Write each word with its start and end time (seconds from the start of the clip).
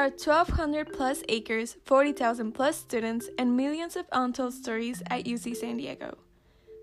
There 0.00 0.06
are 0.06 0.44
1,200 0.44 0.94
plus 0.94 1.22
acres, 1.28 1.76
40,000 1.84 2.52
plus 2.52 2.78
students, 2.78 3.28
and 3.36 3.54
millions 3.54 3.96
of 3.96 4.06
untold 4.12 4.54
stories 4.54 5.02
at 5.10 5.26
UC 5.26 5.54
San 5.54 5.76
Diego. 5.76 6.16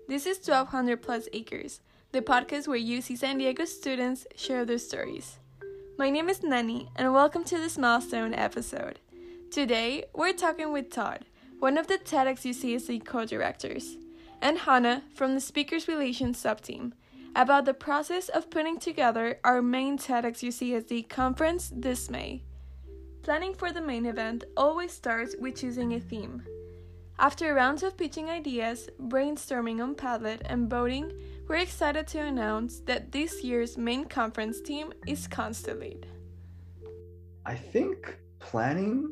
This 0.06 0.24
is 0.24 0.36
1,200 0.36 1.02
plus 1.02 1.28
acres, 1.32 1.80
the 2.12 2.22
podcast 2.22 2.68
where 2.68 2.78
UC 2.78 3.18
San 3.18 3.38
Diego 3.38 3.64
students 3.64 4.24
share 4.36 4.64
their 4.64 4.78
stories. 4.78 5.40
My 5.98 6.10
name 6.10 6.28
is 6.28 6.44
Nani, 6.44 6.90
and 6.94 7.12
welcome 7.12 7.42
to 7.42 7.56
this 7.56 7.76
milestone 7.76 8.34
episode. 8.34 9.00
Today, 9.50 10.04
we're 10.14 10.32
talking 10.32 10.70
with 10.72 10.88
Todd, 10.88 11.24
one 11.58 11.76
of 11.76 11.88
the 11.88 11.98
TEDx 11.98 12.42
UCSD 12.48 13.04
co 13.04 13.24
directors, 13.24 13.96
and 14.40 14.58
Hannah 14.58 15.02
from 15.12 15.34
the 15.34 15.40
Speakers 15.40 15.88
Relations 15.88 16.40
subteam, 16.40 16.92
about 17.34 17.64
the 17.64 17.74
process 17.74 18.28
of 18.28 18.48
putting 18.48 18.78
together 18.78 19.40
our 19.42 19.60
main 19.60 19.98
TEDx 19.98 20.46
UCSD 20.46 21.08
conference 21.08 21.72
this 21.74 22.08
May. 22.08 22.44
Planning 23.22 23.54
for 23.54 23.72
the 23.72 23.80
main 23.80 24.06
event 24.06 24.44
always 24.56 24.92
starts 24.92 25.34
with 25.38 25.56
choosing 25.56 25.94
a 25.94 26.00
theme. 26.00 26.42
After 27.18 27.52
rounds 27.52 27.82
of 27.82 27.96
pitching 27.96 28.30
ideas, 28.30 28.88
brainstorming 29.00 29.82
on 29.82 29.96
Padlet, 29.96 30.40
and 30.44 30.70
voting, 30.70 31.12
we're 31.48 31.56
excited 31.56 32.06
to 32.08 32.20
announce 32.20 32.80
that 32.80 33.10
this 33.10 33.42
year's 33.42 33.76
main 33.76 34.04
conference 34.04 34.60
team 34.60 34.92
is 35.06 35.26
Constellate. 35.26 36.04
I 37.44 37.54
think 37.54 38.18
planning 38.38 39.10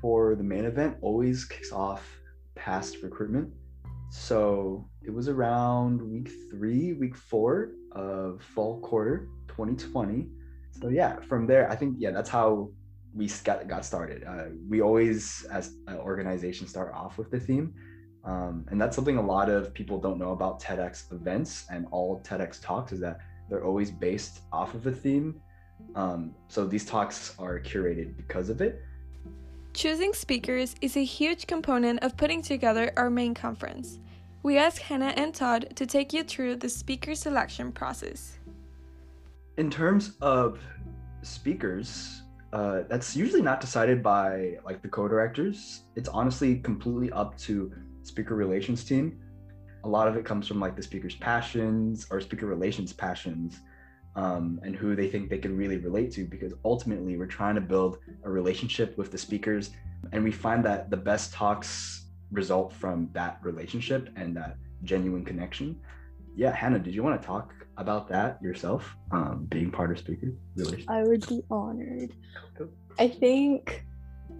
for 0.00 0.36
the 0.36 0.44
main 0.44 0.64
event 0.64 0.96
always 1.00 1.44
kicks 1.44 1.72
off 1.72 2.20
past 2.54 2.98
recruitment. 3.02 3.52
So 4.10 4.88
it 5.02 5.10
was 5.10 5.28
around 5.28 6.00
week 6.00 6.30
three, 6.50 6.92
week 6.92 7.16
four 7.16 7.72
of 7.92 8.42
fall 8.54 8.80
quarter 8.80 9.28
2020. 9.48 10.28
So 10.70 10.88
yeah, 10.88 11.20
from 11.20 11.46
there, 11.46 11.68
I 11.70 11.74
think 11.74 11.96
yeah, 11.98 12.12
that's 12.12 12.30
how 12.30 12.70
we 13.14 13.30
got, 13.44 13.66
got 13.68 13.84
started. 13.84 14.24
Uh, 14.24 14.46
we 14.68 14.82
always, 14.82 15.44
as 15.50 15.74
an 15.86 15.96
organization, 15.96 16.66
start 16.66 16.92
off 16.92 17.16
with 17.16 17.30
the 17.30 17.38
theme. 17.38 17.74
Um, 18.24 18.64
and 18.70 18.80
that's 18.80 18.96
something 18.96 19.18
a 19.18 19.22
lot 19.22 19.50
of 19.50 19.74
people 19.74 20.00
don't 20.00 20.18
know 20.18 20.32
about 20.32 20.60
TEDx 20.60 21.12
events 21.12 21.66
and 21.70 21.86
all 21.90 22.22
TEDx 22.22 22.60
talks 22.62 22.92
is 22.92 23.00
that 23.00 23.18
they're 23.48 23.64
always 23.64 23.90
based 23.90 24.40
off 24.50 24.74
of 24.74 24.86
a 24.86 24.92
theme. 24.92 25.40
Um, 25.94 26.34
so 26.48 26.66
these 26.66 26.86
talks 26.86 27.34
are 27.38 27.60
curated 27.60 28.16
because 28.16 28.48
of 28.48 28.60
it. 28.60 28.82
Choosing 29.74 30.12
speakers 30.12 30.74
is 30.80 30.96
a 30.96 31.04
huge 31.04 31.46
component 31.46 32.02
of 32.02 32.16
putting 32.16 32.40
together 32.42 32.92
our 32.96 33.10
main 33.10 33.34
conference. 33.34 33.98
We 34.42 34.56
asked 34.56 34.78
Hannah 34.78 35.12
and 35.16 35.34
Todd 35.34 35.74
to 35.76 35.86
take 35.86 36.12
you 36.12 36.22
through 36.22 36.56
the 36.56 36.68
speaker 36.68 37.14
selection 37.14 37.72
process. 37.72 38.38
In 39.56 39.70
terms 39.70 40.12
of 40.20 40.60
speakers, 41.22 42.22
uh, 42.54 42.84
that's 42.88 43.16
usually 43.16 43.42
not 43.42 43.60
decided 43.60 44.00
by 44.00 44.56
like 44.64 44.80
the 44.80 44.88
co-directors. 44.88 45.82
It's 45.96 46.08
honestly 46.08 46.60
completely 46.60 47.10
up 47.10 47.36
to 47.38 47.72
speaker 48.02 48.36
relations 48.36 48.84
team. 48.84 49.18
A 49.82 49.88
lot 49.88 50.06
of 50.06 50.16
it 50.16 50.24
comes 50.24 50.46
from 50.46 50.60
like 50.60 50.76
the 50.76 50.82
speaker's 50.82 51.16
passions 51.16 52.06
or 52.12 52.20
speaker 52.20 52.46
relations 52.46 52.92
passions 52.92 53.58
um, 54.14 54.60
and 54.62 54.76
who 54.76 54.94
they 54.94 55.08
think 55.08 55.30
they 55.30 55.38
can 55.38 55.56
really 55.56 55.78
relate 55.78 56.12
to 56.12 56.24
because 56.24 56.52
ultimately 56.64 57.16
we're 57.16 57.26
trying 57.26 57.56
to 57.56 57.60
build 57.60 57.98
a 58.22 58.30
relationship 58.30 58.96
with 58.96 59.10
the 59.10 59.18
speakers 59.18 59.70
and 60.12 60.22
we 60.22 60.30
find 60.30 60.64
that 60.64 60.90
the 60.90 60.96
best 60.96 61.32
talks 61.32 62.06
result 62.30 62.72
from 62.72 63.08
that 63.14 63.40
relationship 63.42 64.10
and 64.14 64.36
that 64.36 64.56
genuine 64.84 65.24
connection 65.24 65.78
yeah 66.36 66.52
hannah 66.52 66.78
did 66.78 66.94
you 66.94 67.02
want 67.02 67.20
to 67.20 67.26
talk 67.26 67.52
about 67.76 68.08
that 68.08 68.40
yourself 68.42 68.96
um, 69.10 69.46
being 69.50 69.70
part 69.70 69.90
of 69.90 69.98
speaker 69.98 70.32
relations? 70.56 70.86
I 70.88 71.02
would 71.02 71.26
be 71.26 71.42
honored. 71.50 72.12
I 72.98 73.08
think 73.08 73.84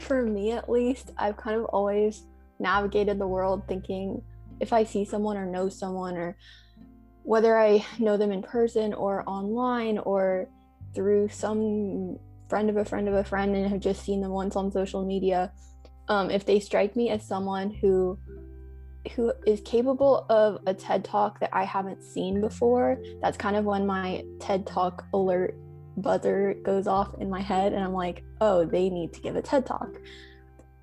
for 0.01 0.25
me 0.25 0.51
at 0.51 0.69
least 0.69 1.13
i've 1.19 1.37
kind 1.37 1.57
of 1.57 1.67
always 1.67 2.25
navigated 2.59 3.17
the 3.17 3.27
world 3.27 3.63
thinking 3.69 4.21
if 4.59 4.73
i 4.73 4.83
see 4.83 5.05
someone 5.05 5.37
or 5.37 5.47
know 5.47 5.69
someone 5.69 6.17
or 6.17 6.37
whether 7.25 7.59
I 7.59 7.85
know 7.99 8.17
them 8.17 8.31
in 8.31 8.43
person 8.43 8.95
or 8.95 9.25
online 9.27 9.99
or 9.99 10.47
through 10.95 11.31
some 11.31 12.19
friend 12.49 12.71
of 12.71 12.77
a 12.77 12.85
friend 12.85 13.09
of 13.09 13.15
a 13.15 13.25
friend 13.25 13.57
and 13.57 13.69
have 13.69 13.81
just 13.81 14.05
seen 14.05 14.21
them 14.21 14.31
once 14.31 14.55
on 14.55 14.71
social 14.71 15.05
media, 15.05 15.51
um, 16.09 16.31
if 16.31 16.45
they 16.45 16.61
strike 16.61 16.95
me 16.95 17.09
as 17.09 17.27
someone 17.27 17.71
who 17.71 18.19
who 19.15 19.33
is 19.47 19.61
capable 19.61 20.27
of 20.31 20.61
a 20.67 20.75
TED 20.75 21.05
talk 21.05 21.41
that 21.41 21.51
I 21.53 21.65
haven't 21.65 22.03
seen 22.03 22.41
before, 22.41 22.99
that's 23.21 23.37
kind 23.37 23.57
of 23.57 23.65
when 23.65 23.87
my 23.87 24.25
TED 24.41 24.67
talk 24.67 25.05
alert 25.13 25.57
buzzer 25.97 26.55
goes 26.65 26.87
off 26.87 27.15
in 27.21 27.31
my 27.31 27.41
head 27.41 27.73
and 27.73 27.83
I'm 27.83 27.93
like, 27.93 28.25
oh, 28.41 28.65
they 28.65 28.89
need 28.91 29.13
to 29.13 29.21
give 29.21 29.37
a 29.37 29.43
TED 29.43 29.67
talk. 29.67 30.01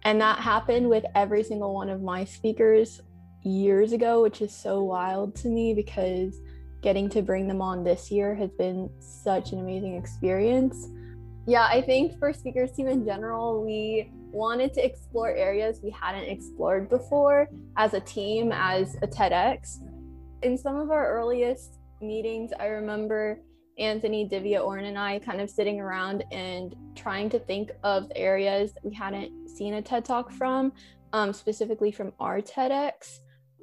And 0.04 0.22
that 0.22 0.40
happened 0.40 0.90
with 0.90 1.04
every 1.16 1.44
single 1.44 1.74
one 1.74 1.90
of 1.90 2.02
my 2.02 2.26
speakers 2.26 3.02
years 3.44 3.92
ago, 3.92 4.22
which 4.22 4.42
is 4.42 4.56
so 4.56 4.84
wild 4.84 5.36
to 5.38 5.48
me 5.48 5.74
because 5.74 6.40
getting 6.82 7.10
to 7.10 7.22
bring 7.22 7.48
them 7.48 7.62
on 7.62 7.84
this 7.84 8.10
year 8.10 8.34
has 8.36 8.50
been 8.52 8.90
such 9.00 9.52
an 9.52 9.60
amazing 9.60 9.96
experience. 9.96 10.90
Yeah, 11.46 11.66
I 11.66 11.82
think 11.82 12.18
for 12.18 12.34
speakers 12.34 12.72
team 12.72 12.88
in 12.88 13.06
general, 13.06 13.64
we 13.64 14.12
wanted 14.32 14.74
to 14.74 14.86
explore 14.86 15.30
areas 15.30 15.80
we 15.84 15.92
hadn't 15.92 16.24
explored 16.24 16.90
before 16.90 17.48
as 17.78 17.94
a 17.94 18.00
team, 18.00 18.52
as 18.54 18.96
a 19.02 19.08
TEDx. 19.08 19.80
In 20.44 20.58
some 20.58 20.78
of 20.78 20.92
our 20.92 21.08
earliest 21.08 21.80
meetings, 22.02 22.52
I 22.60 22.68
remember 22.68 23.40
Anthony, 23.78 24.28
Divya, 24.28 24.66
Oren, 24.66 24.86
and 24.86 24.98
I 24.98 25.20
kind 25.20 25.42
of 25.42 25.50
sitting 25.50 25.80
around 25.80 26.24
and 26.32 26.76
trying 26.96 27.30
to 27.30 27.40
think 27.40 27.72
of 27.84 28.12
areas 28.16 28.74
that 28.74 28.86
we 28.86 28.94
hadn't 28.94 29.50
seen 29.50 29.76
a 29.76 29.82
TED 29.82 30.06
Talk 30.06 30.32
from, 30.32 30.74
um, 31.14 31.34
specifically 31.34 31.92
from 31.92 32.12
our 32.20 32.42
TEDx 32.42 33.20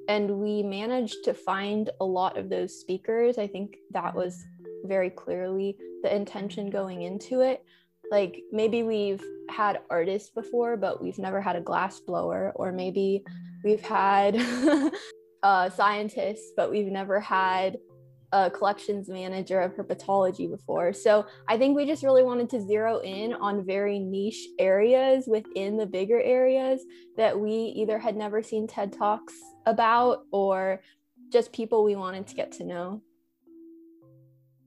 and 0.09 0.39
we 0.39 0.63
managed 0.63 1.23
to 1.25 1.35
find 1.35 1.91
a 2.01 2.05
lot 2.05 2.39
of 2.39 2.49
those 2.49 2.81
speakers. 2.81 3.37
I 3.39 3.47
think 3.47 3.77
that 3.91 4.15
was 4.15 4.45
very 4.85 5.11
clearly 5.11 5.77
the 6.03 6.15
intention 6.15 6.71
going 6.71 7.03
into 7.03 7.43
it. 7.43 7.63
Like 8.11 8.43
maybe 8.53 8.83
we've 8.83 9.23
had 9.51 9.81
artists 9.91 10.31
before, 10.31 10.77
but 10.77 11.03
we've 11.03 11.19
never 11.19 11.41
had 11.41 11.57
a 11.57 11.61
glass 11.61 12.01
blower, 12.01 12.53
or 12.55 12.73
maybe 12.73 13.25
we've 13.65 13.81
had 13.81 14.37
uh, 15.43 15.71
scientists, 15.71 16.53
but 16.57 16.71
we've 16.71 16.91
never 16.91 17.21
had 17.21 17.79
a 18.33 18.51
collections 18.51 19.09
manager 19.09 19.61
of 19.61 19.75
herpetology 19.75 20.51
before. 20.51 20.93
So 20.93 21.27
I 21.49 21.57
think 21.57 21.77
we 21.77 21.87
just 21.87 22.03
really 22.03 22.23
wanted 22.23 22.51
to 22.51 22.61
zero 22.61 22.99
in 22.99 23.33
on 23.33 23.65
very 23.65 23.99
niche 23.99 24.49
areas 24.59 25.25
within 25.27 25.77
the 25.77 25.87
bigger 25.87 26.21
areas 26.21 26.83
that 27.17 27.39
we 27.39 27.51
either 27.51 27.99
had 27.99 28.17
never 28.17 28.43
seen 28.43 28.67
TED 28.67 28.93
Talks 28.93 29.35
about 29.65 30.25
or 30.31 30.83
just 31.33 31.53
people 31.53 31.85
we 31.85 31.97
wanted 31.97 32.27
to 32.27 32.35
get 32.35 32.53
to 32.53 32.65
know. 32.65 33.03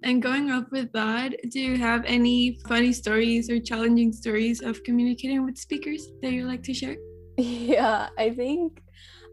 And 0.03 0.21
going 0.21 0.49
up 0.49 0.71
with 0.71 0.91
that, 0.93 1.35
do 1.51 1.59
you 1.59 1.77
have 1.77 2.03
any 2.05 2.59
funny 2.67 2.91
stories 2.91 3.49
or 3.49 3.59
challenging 3.59 4.11
stories 4.11 4.61
of 4.61 4.83
communicating 4.83 5.45
with 5.45 5.57
speakers 5.57 6.07
that 6.21 6.31
you 6.31 6.47
like 6.47 6.63
to 6.63 6.73
share? 6.73 6.95
Yeah, 7.37 8.09
I 8.17 8.31
think 8.31 8.81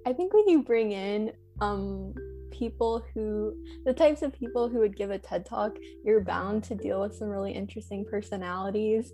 I 0.07 0.13
think 0.13 0.33
when 0.33 0.49
you 0.49 0.63
bring 0.63 0.93
in 0.93 1.33
um 1.61 2.15
people 2.51 3.05
who 3.15 3.55
the 3.85 3.93
types 3.93 4.23
of 4.23 4.33
people 4.33 4.69
who 4.69 4.79
would 4.79 4.97
give 4.97 5.11
a 5.11 5.19
TED 5.19 5.47
talk, 5.47 5.77
you're 6.05 6.23
bound 6.23 6.65
to 6.65 6.75
deal 6.75 7.01
with 7.01 7.15
some 7.15 7.29
really 7.29 7.53
interesting 7.53 8.05
personalities 8.05 9.13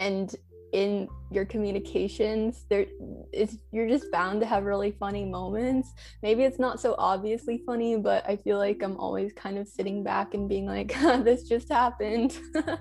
and 0.00 0.34
in 0.72 1.08
your 1.30 1.44
communications 1.44 2.66
there 2.68 2.86
is 3.32 3.58
you're 3.72 3.88
just 3.88 4.10
bound 4.10 4.40
to 4.40 4.46
have 4.46 4.64
really 4.64 4.90
funny 4.90 5.24
moments. 5.24 5.92
Maybe 6.22 6.44
it's 6.44 6.58
not 6.58 6.80
so 6.80 6.94
obviously 6.98 7.62
funny 7.64 7.96
but 7.96 8.28
i 8.28 8.36
feel 8.36 8.58
like 8.58 8.82
i'm 8.82 8.96
always 8.96 9.32
kind 9.32 9.58
of 9.58 9.68
sitting 9.68 10.02
back 10.02 10.34
and 10.34 10.48
being 10.48 10.66
like 10.66 10.94
this 11.24 11.48
just 11.48 11.68
happened. 11.68 12.38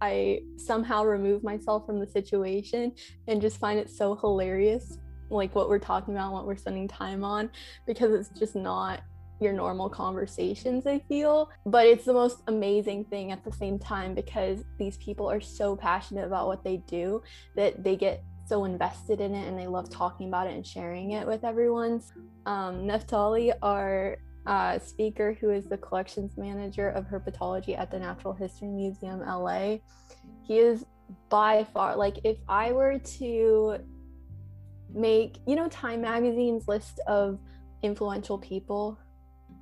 I 0.00 0.42
somehow 0.56 1.02
remove 1.04 1.42
myself 1.42 1.84
from 1.84 1.98
the 1.98 2.06
situation 2.06 2.92
and 3.26 3.40
just 3.42 3.58
find 3.58 3.80
it 3.80 3.90
so 3.90 4.14
hilarious 4.14 4.98
like 5.30 5.54
what 5.54 5.68
we're 5.68 5.78
talking 5.78 6.14
about, 6.14 6.32
what 6.32 6.46
we're 6.46 6.56
spending 6.56 6.88
time 6.88 7.24
on, 7.24 7.50
because 7.86 8.12
it's 8.12 8.38
just 8.38 8.56
not 8.56 9.02
your 9.40 9.52
normal 9.52 9.88
conversations, 9.88 10.86
I 10.86 10.98
feel. 11.00 11.50
But 11.66 11.86
it's 11.86 12.04
the 12.04 12.12
most 12.12 12.42
amazing 12.46 13.04
thing 13.04 13.32
at 13.32 13.44
the 13.44 13.52
same 13.52 13.78
time 13.78 14.14
because 14.14 14.64
these 14.78 14.96
people 14.98 15.30
are 15.30 15.40
so 15.40 15.76
passionate 15.76 16.26
about 16.26 16.46
what 16.46 16.64
they 16.64 16.78
do 16.78 17.22
that 17.56 17.82
they 17.82 17.96
get 17.96 18.22
so 18.46 18.64
invested 18.64 19.20
in 19.20 19.34
it 19.34 19.46
and 19.46 19.58
they 19.58 19.66
love 19.66 19.90
talking 19.90 20.28
about 20.28 20.46
it 20.46 20.54
and 20.54 20.66
sharing 20.66 21.12
it 21.12 21.26
with 21.26 21.44
everyone. 21.44 22.02
Um, 22.46 22.86
Neftali, 22.86 23.52
our 23.62 24.16
uh, 24.46 24.78
speaker, 24.78 25.36
who 25.40 25.50
is 25.50 25.66
the 25.66 25.76
collections 25.76 26.36
manager 26.38 26.88
of 26.88 27.04
herpetology 27.04 27.78
at 27.78 27.90
the 27.90 27.98
Natural 27.98 28.32
History 28.32 28.68
Museum 28.68 29.20
LA, 29.20 29.76
he 30.42 30.58
is 30.58 30.86
by 31.28 31.64
far 31.72 31.96
like 31.96 32.18
if 32.24 32.36
I 32.48 32.72
were 32.72 32.98
to 32.98 33.78
make 34.92 35.38
you 35.46 35.56
know 35.56 35.68
time 35.68 36.02
magazine's 36.02 36.68
list 36.68 37.00
of 37.06 37.38
influential 37.82 38.38
people 38.38 38.98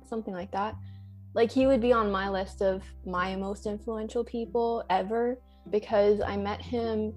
something 0.07 0.33
like 0.33 0.51
that 0.51 0.75
like 1.37 1.51
he 1.51 1.67
would 1.67 1.81
be 1.81 1.93
on 1.93 2.11
my 2.11 2.29
list 2.29 2.63
of 2.63 2.81
my 3.05 3.35
most 3.35 3.67
influential 3.67 4.23
people 4.23 4.83
ever 4.89 5.39
because 5.69 6.19
I 6.19 6.35
met 6.35 6.61
him 6.61 7.13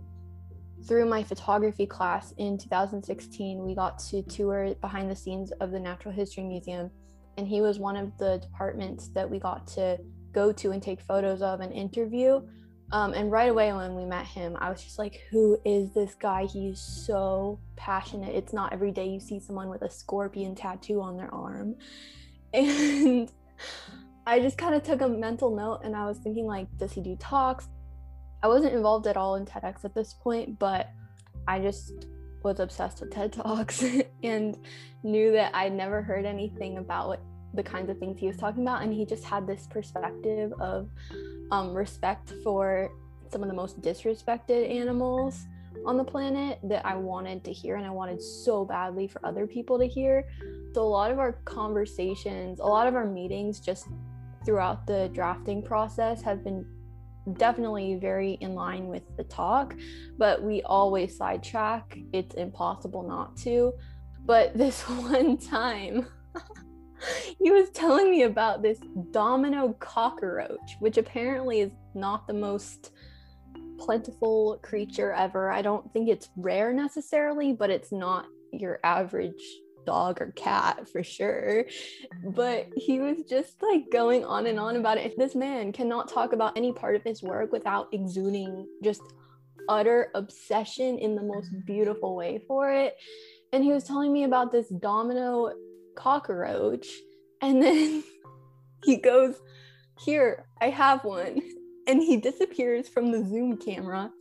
through 0.87 1.07
my 1.07 1.23
photography 1.23 1.87
class 1.87 2.33
in 2.37 2.59
2016. 2.59 3.65
We 3.65 3.75
got 3.75 3.99
to 4.11 4.23
tour 4.23 4.75
behind 4.75 5.11
the 5.11 5.17
scenes 5.17 5.53
of 5.53 5.71
the 5.71 5.81
Natural 5.81 6.13
History 6.13 6.45
Museum, 6.45 6.91
and 7.39 7.49
he 7.49 7.63
was 7.63 7.79
one 7.79 7.97
of 7.97 8.17
the 8.19 8.37
departments 8.39 9.09
that 9.15 9.29
we 9.29 9.39
got 9.39 9.67
to 9.69 9.99
go 10.33 10.53
to 10.53 10.71
and 10.71 10.83
take 10.83 11.01
photos 11.01 11.41
of 11.41 11.61
and 11.61 11.73
interview. 11.73 12.43
Um, 12.93 13.15
and 13.15 13.31
right 13.31 13.49
away 13.49 13.73
when 13.73 13.95
we 13.95 14.05
met 14.05 14.27
him, 14.27 14.55
I 14.61 14.69
was 14.69 14.83
just 14.83 14.99
like, 14.99 15.23
who 15.31 15.57
is 15.65 15.95
this 15.95 16.15
guy? 16.15 16.45
He's 16.45 16.79
so 16.79 17.59
passionate. 17.77 18.35
It's 18.35 18.53
not 18.53 18.73
every 18.73 18.91
day 18.91 19.07
you 19.07 19.21
see 19.21 19.41
someone 19.41 19.71
with 19.71 19.81
a 19.81 19.91
scorpion 19.91 20.55
tattoo 20.55 21.01
on 21.01 21.17
their 21.17 21.33
arm. 21.33 21.77
And 22.55 23.31
I 24.27 24.41
just 24.41 24.59
kind 24.59 24.75
of 24.75 24.83
took 24.83 25.01
a 25.01 25.09
mental 25.09 25.55
note 25.55 25.81
and 25.85 25.97
I 25.97 26.07
was 26.07 26.19
thinking, 26.19 26.47
like, 26.47 26.67
does 26.79 26.93
he 26.93 27.01
do 27.01 27.17
talks? 27.17 27.69
I 28.43 28.49
wasn't 28.49 28.75
involved 28.75 29.07
at 29.07 29.17
all 29.17 29.37
in 29.37 29.45
TEDx 29.45 29.85
at 29.85 29.95
this 29.95 30.15
point, 30.15 30.59
but 30.59 30.91
I 31.47 31.59
just 31.59 32.07
was 32.43 32.61
obsessed 32.61 33.01
with 33.01 33.11
TED 33.11 33.33
Talks 33.33 33.85
and 34.23 34.59
knew 35.03 35.33
that 35.33 35.55
I'd 35.55 35.73
never 35.73 36.03
heard 36.03 36.25
anything 36.25 36.79
about 36.79 37.21
the 37.55 37.63
kinds 37.63 37.91
of 37.91 37.99
things 37.99 38.19
he 38.19 38.27
was 38.27 38.37
talking 38.37 38.63
about. 38.63 38.83
And 38.83 38.93
he 38.93 39.05
just 39.05 39.25
had 39.25 39.47
this 39.47 39.67
perspective 39.67 40.53
of 40.61 40.89
um, 41.51 41.75
respect 41.75 42.33
for 42.43 42.91
some 43.31 43.43
of 43.43 43.49
the 43.49 43.55
most 43.55 43.81
disrespected 43.83 44.71
animals 44.71 45.47
on 45.87 45.97
the 45.97 46.05
planet 46.05 46.59
that 46.65 46.85
I 46.85 46.95
wanted 46.97 47.45
to 47.45 47.53
hear 47.53 47.77
and 47.77 47.87
I 47.87 47.91
wanted 47.91 48.23
so 48.23 48.65
badly 48.65 49.07
for 49.07 49.25
other 49.25 49.47
people 49.47 49.79
to 49.79 49.87
hear. 49.87 50.25
So, 50.75 50.83
a 50.83 50.85
lot 50.85 51.11
of 51.11 51.19
our 51.19 51.33
conversations, 51.45 52.61
a 52.61 52.67
lot 52.67 52.87
of 52.87 52.95
our 52.95 53.07
meetings 53.07 53.61
just 53.61 53.89
throughout 54.45 54.87
the 54.87 55.11
drafting 55.13 55.63
process 55.63 56.23
have 56.23 56.45
been 56.45 56.65
definitely 57.35 57.97
very 57.97 58.33
in 58.41 58.55
line 58.55 58.89
with 58.89 59.03
the 59.17 59.25
talk, 59.25 59.75
but 60.19 60.43
we 60.43 60.63
always 60.63 61.17
sidetrack. 61.17 61.99
It's 62.13 62.35
impossible 62.35 63.03
not 63.03 63.37
to. 63.39 63.73
But 64.25 64.55
this 64.57 64.83
one 64.83 65.37
time, 65.39 66.07
he 67.39 67.51
was 67.51 67.71
telling 67.71 68.11
me 68.11 68.23
about 68.23 68.63
this 68.63 68.79
domino 69.11 69.75
cockroach, 69.81 70.77
which 70.81 70.99
apparently 70.99 71.61
is 71.61 71.73
not 71.95 72.27
the 72.27 72.35
most 72.35 72.93
plentiful 73.81 74.61
creature 74.63 75.13
ever. 75.13 75.51
I 75.51 75.63
don't 75.63 75.91
think 75.93 76.09
it's 76.09 76.29
rare 76.37 76.73
necessarily, 76.73 77.53
but 77.53 77.71
it's 77.71 77.91
not 77.91 78.27
your 78.53 78.79
average 78.85 79.43
dog 79.87 80.21
or 80.21 80.33
cat 80.33 80.89
for 80.93 81.03
sure. 81.03 81.65
But 82.23 82.69
he 82.77 83.01
was 83.01 83.19
just 83.29 83.63
like 83.63 83.91
going 83.91 84.25
on 84.25 84.47
and 84.47 84.61
on 84.61 84.77
about 84.77 84.99
it. 84.99 85.19
This 85.19 85.35
man 85.35 85.73
cannot 85.73 86.09
talk 86.09 86.33
about 86.33 86.57
any 86.57 86.73
part 86.73 86.97
of 86.97 87.03
his 87.03 87.23
work 87.23 87.53
without 87.53 87.89
exuding 87.93 88.67
just 88.85 89.03
utter 89.69 90.11
obsession 90.15 90.99
in 90.99 91.15
the 91.15 91.23
most 91.23 91.51
beautiful 91.65 92.17
way 92.17 92.43
for 92.47 92.73
it. 92.73 92.97
And 93.53 93.65
he 93.65 93.73
was 93.73 93.85
telling 93.85 94.13
me 94.13 94.25
about 94.25 94.53
this 94.53 94.69
domino 94.69 95.53
cockroach. 95.97 96.87
And 97.41 97.63
then 97.63 98.05
he 98.85 98.97
goes, 98.97 99.37
Here, 99.99 100.47
I 100.61 100.71
have 100.71 101.05
one. 101.05 101.41
And 101.91 102.01
he 102.01 102.19
disappears 102.19 102.89
from 102.89 103.11
the 103.11 103.25
Zoom 103.25 103.57
camera. 103.57 104.13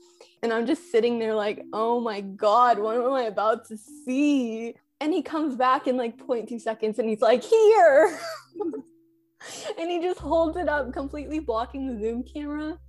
And 0.42 0.52
I'm 0.52 0.66
just 0.66 0.92
sitting 0.92 1.20
there 1.20 1.36
like, 1.36 1.64
oh 1.72 2.00
my 2.00 2.20
God, 2.20 2.80
what 2.80 2.96
am 2.96 3.14
I 3.14 3.24
about 3.24 3.68
to 3.68 3.78
see? 3.78 4.74
And 5.00 5.14
he 5.14 5.22
comes 5.22 5.56
back 5.56 5.86
in 5.86 5.96
like 5.96 6.18
0.2 6.18 6.60
seconds 6.60 6.98
and 6.98 7.08
he's 7.08 7.22
like, 7.22 7.44
Here. 7.44 8.20
and 9.80 9.92
he 9.92 10.02
just 10.02 10.20
holds 10.20 10.58
it 10.58 10.68
up, 10.68 10.92
completely 10.94 11.38
blocking 11.38 11.86
the 11.86 12.02
Zoom 12.02 12.24
camera. 12.24 12.80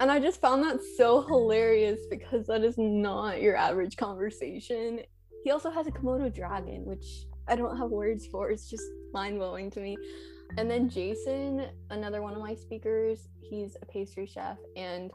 And 0.00 0.10
I 0.10 0.18
just 0.18 0.40
found 0.40 0.64
that 0.64 0.80
so 0.96 1.20
hilarious 1.20 2.00
because 2.08 2.46
that 2.46 2.64
is 2.64 2.78
not 2.78 3.42
your 3.42 3.54
average 3.54 3.98
conversation. 3.98 5.00
He 5.44 5.50
also 5.50 5.68
has 5.70 5.86
a 5.86 5.90
Komodo 5.90 6.34
dragon, 6.34 6.86
which 6.86 7.26
I 7.48 7.54
don't 7.54 7.76
have 7.76 7.90
words 7.90 8.26
for. 8.26 8.50
It's 8.50 8.70
just 8.70 8.84
mind 9.12 9.38
blowing 9.38 9.70
to 9.72 9.80
me. 9.80 9.98
And 10.58 10.70
then 10.70 10.88
Jason, 10.88 11.66
another 11.90 12.22
one 12.22 12.34
of 12.34 12.40
my 12.40 12.54
speakers, 12.54 13.28
he's 13.40 13.76
a 13.82 13.86
pastry 13.86 14.26
chef, 14.26 14.58
and 14.76 15.10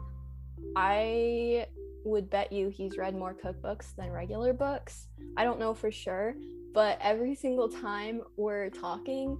I 0.76 1.66
would 2.04 2.30
bet 2.30 2.52
you 2.52 2.70
he's 2.70 2.98
read 2.98 3.16
more 3.16 3.34
cookbooks 3.34 3.96
than 3.96 4.12
regular 4.12 4.54
books. 4.54 5.08
I 5.38 5.44
don't 5.44 5.60
know 5.60 5.74
for 5.74 5.92
sure, 5.92 6.36
but 6.74 6.98
every 7.02 7.36
single 7.36 7.70
time 7.70 8.22
we're 8.38 8.70
talking, 8.70 9.38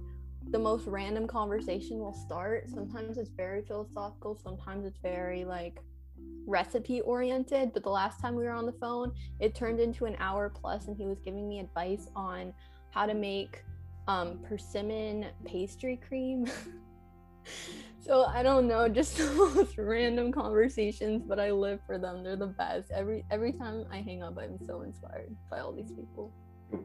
the 0.50 0.58
most 0.58 0.86
random 0.86 1.26
conversation 1.26 1.98
will 1.98 2.14
start. 2.14 2.68
Sometimes 2.68 3.16
it's 3.18 3.30
very 3.30 3.62
philosophical, 3.62 4.38
sometimes 4.42 4.84
it's 4.84 4.98
very 5.02 5.44
like 5.44 5.80
recipe 6.46 7.00
oriented. 7.02 7.72
But 7.72 7.84
the 7.84 7.90
last 7.90 8.20
time 8.20 8.34
we 8.34 8.44
were 8.44 8.50
on 8.50 8.66
the 8.66 8.72
phone, 8.72 9.12
it 9.40 9.54
turned 9.54 9.80
into 9.80 10.06
an 10.06 10.16
hour 10.18 10.50
plus, 10.50 10.88
and 10.88 10.96
he 10.96 11.06
was 11.06 11.20
giving 11.20 11.48
me 11.48 11.60
advice 11.60 12.08
on 12.16 12.52
how 12.90 13.06
to 13.06 13.14
make 13.14 13.62
um, 14.08 14.38
persimmon 14.48 15.26
pastry 15.44 15.96
cream. 15.96 16.46
so 18.00 18.24
I 18.24 18.42
don't 18.42 18.66
know, 18.66 18.88
just 18.88 19.16
the 19.18 19.32
most 19.32 19.78
random 19.78 20.32
conversations, 20.32 21.22
but 21.26 21.38
I 21.38 21.50
live 21.50 21.80
for 21.86 21.98
them. 21.98 22.22
They're 22.22 22.36
the 22.36 22.46
best. 22.46 22.90
Every 22.90 23.24
every 23.30 23.52
time 23.52 23.84
I 23.90 23.98
hang 23.98 24.22
up, 24.22 24.38
I'm 24.38 24.58
so 24.66 24.82
inspired 24.82 25.34
by 25.50 25.60
all 25.60 25.72
these 25.72 25.92
people. 25.92 26.32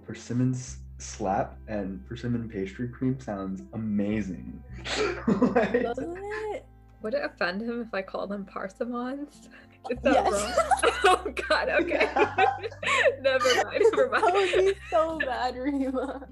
Persimmon's 0.06 0.80
slap 0.98 1.58
and 1.68 2.06
persimmon 2.08 2.50
pastry 2.50 2.90
cream 2.90 3.20
sounds 3.20 3.62
amazing. 3.74 4.62
Doesn't 4.96 6.18
it? 6.54 6.66
Would 7.04 7.14
it 7.14 7.22
offend 7.24 7.62
him 7.62 7.82
if 7.82 7.94
I 7.94 8.02
called 8.02 8.32
them 8.32 8.46
parsimons? 8.46 9.50
Is 9.90 9.98
that 10.04 10.14
Yes. 10.14 10.32
wrong? 10.34 10.92
oh 11.06 11.34
God. 11.50 11.70
Okay. 11.70 12.10
never 13.22 13.56
mind. 13.64 13.84
Never 13.92 14.10
mind. 14.10 14.24
That 14.24 14.34
would 14.34 14.66
be 14.66 14.74
so 14.90 15.18
bad, 15.20 15.56
Rima. 15.56 16.28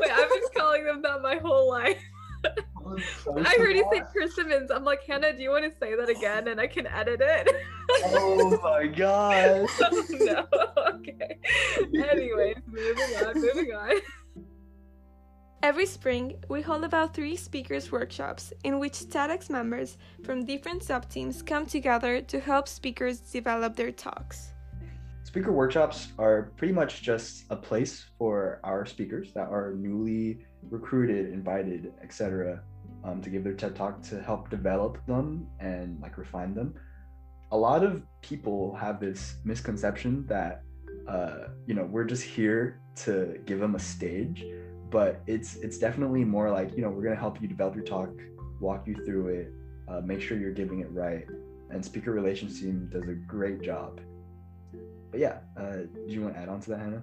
Wait, 0.00 0.10
I've 0.10 0.28
been 0.28 0.40
calling 0.56 0.84
them 0.84 1.02
that 1.02 1.22
my 1.22 1.36
whole 1.36 1.68
life. 1.70 1.98
I 2.42 3.54
heard 3.58 3.76
you 3.76 3.86
say 3.92 4.02
persimmons. 4.14 4.70
I'm 4.70 4.84
like, 4.84 5.00
Hannah, 5.06 5.32
do 5.36 5.42
you 5.42 5.50
want 5.50 5.64
to 5.64 5.78
say 5.78 5.94
that 5.94 6.08
again? 6.08 6.48
And 6.48 6.60
I 6.60 6.66
can 6.66 6.86
edit 6.86 7.20
it. 7.22 7.48
Oh 8.06 8.58
my 8.62 8.86
god. 8.86 9.66
oh, 9.80 10.04
no. 10.20 10.46
Okay. 10.94 11.38
Anyways, 12.10 12.56
moving 12.66 13.16
on. 13.26 13.34
Moving 13.34 13.72
on. 13.72 13.90
Every 15.62 15.84
spring, 15.84 16.42
we 16.48 16.62
hold 16.62 16.84
about 16.84 17.12
three 17.12 17.36
speakers 17.36 17.92
workshops 17.92 18.50
in 18.64 18.78
which 18.78 18.94
TEDx 18.94 19.50
members 19.50 19.98
from 20.24 20.46
different 20.46 20.82
sub-teams 20.82 21.42
come 21.42 21.66
together 21.66 22.22
to 22.22 22.40
help 22.40 22.66
speakers 22.66 23.20
develop 23.20 23.76
their 23.76 23.92
talks. 23.92 24.52
Speaker 25.24 25.52
workshops 25.52 26.08
are 26.18 26.50
pretty 26.56 26.72
much 26.72 27.02
just 27.02 27.44
a 27.50 27.56
place 27.56 28.06
for 28.16 28.58
our 28.64 28.86
speakers 28.86 29.34
that 29.34 29.48
are 29.50 29.74
newly 29.76 30.46
recruited, 30.70 31.30
invited, 31.30 31.92
etc., 32.02 32.62
um, 33.04 33.20
to 33.20 33.28
give 33.28 33.44
their 33.44 33.52
TED 33.52 33.76
talk 33.76 34.00
to 34.04 34.22
help 34.22 34.48
develop 34.48 35.04
them 35.06 35.46
and 35.60 36.00
like 36.00 36.16
refine 36.16 36.54
them. 36.54 36.74
A 37.52 37.56
lot 37.56 37.84
of 37.84 38.02
people 38.22 38.74
have 38.76 38.98
this 38.98 39.36
misconception 39.44 40.26
that 40.26 40.62
uh, 41.06 41.48
you 41.66 41.74
know 41.74 41.84
we're 41.84 42.04
just 42.04 42.22
here 42.22 42.80
to 42.96 43.38
give 43.44 43.58
them 43.58 43.74
a 43.74 43.78
stage, 43.78 44.44
but 44.90 45.22
it's 45.26 45.56
it's 45.56 45.78
definitely 45.78 46.24
more 46.24 46.50
like 46.50 46.76
you 46.76 46.82
know 46.82 46.90
we're 46.90 47.02
gonna 47.02 47.16
help 47.16 47.40
you 47.40 47.48
develop 47.48 47.74
your 47.74 47.84
talk, 47.84 48.10
walk 48.60 48.86
you 48.86 48.94
through 49.06 49.28
it, 49.28 49.52
uh, 49.88 50.00
make 50.00 50.20
sure 50.20 50.38
you're 50.38 50.52
giving 50.52 50.80
it 50.80 50.90
right, 50.90 51.26
and 51.70 51.84
speaker 51.84 52.12
relations 52.12 52.60
team 52.60 52.88
does 52.92 53.08
a 53.08 53.14
great 53.14 53.62
job 53.62 54.00
but 55.10 55.20
yeah, 55.20 55.38
uh, 55.56 55.76
do 56.06 56.12
you 56.14 56.22
want 56.22 56.34
to 56.34 56.40
add 56.40 56.48
on 56.48 56.60
to 56.60 56.70
that, 56.70 56.78
Hannah? 56.78 57.02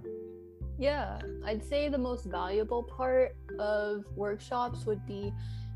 Yeah, 0.79 1.19
I'd 1.45 1.63
say 1.63 1.89
the 1.89 1.97
most 1.97 2.25
valuable 2.25 2.83
part 2.83 3.35
of 3.59 4.05
workshops 4.15 4.85
would 4.85 5.05
be 5.05 5.33